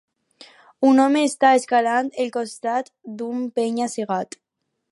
Un 0.91 1.01
home 1.03 1.19
està 1.31 1.51
escalant 1.57 2.09
el 2.25 2.31
costat 2.37 2.91
d'un 3.21 3.45
penya-segat. 3.61 4.39